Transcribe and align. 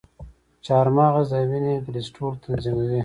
چارمغز 0.65 1.27
د 1.31 1.33
وینې 1.49 1.75
کلسترول 1.85 2.33
تنظیموي. 2.43 2.99